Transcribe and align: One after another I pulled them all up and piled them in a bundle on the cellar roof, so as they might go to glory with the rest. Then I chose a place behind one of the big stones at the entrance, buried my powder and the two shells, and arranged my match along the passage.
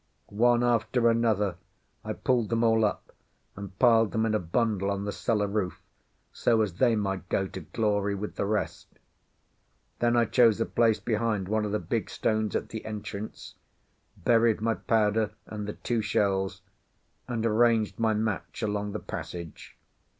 One 0.29 0.63
after 0.63 1.11
another 1.11 1.57
I 2.03 2.13
pulled 2.13 2.49
them 2.49 2.63
all 2.63 2.83
up 2.83 3.13
and 3.55 3.77
piled 3.77 4.13
them 4.13 4.25
in 4.25 4.33
a 4.33 4.39
bundle 4.39 4.89
on 4.89 5.05
the 5.05 5.11
cellar 5.11 5.45
roof, 5.45 5.79
so 6.33 6.63
as 6.63 6.73
they 6.73 6.95
might 6.95 7.29
go 7.29 7.45
to 7.45 7.59
glory 7.61 8.15
with 8.15 8.33
the 8.35 8.47
rest. 8.47 8.87
Then 9.99 10.17
I 10.17 10.25
chose 10.25 10.59
a 10.59 10.65
place 10.65 10.99
behind 10.99 11.47
one 11.47 11.65
of 11.65 11.71
the 11.71 11.77
big 11.77 12.09
stones 12.09 12.55
at 12.55 12.69
the 12.69 12.83
entrance, 12.83 13.53
buried 14.17 14.59
my 14.59 14.73
powder 14.73 15.33
and 15.45 15.67
the 15.67 15.73
two 15.73 16.01
shells, 16.01 16.61
and 17.27 17.45
arranged 17.45 17.99
my 17.99 18.15
match 18.15 18.63
along 18.63 18.93
the 18.93 18.99
passage. 18.99 19.77